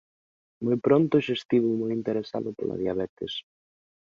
[0.65, 3.33] Moi pronto xa estivo moi interesado pola diabetes.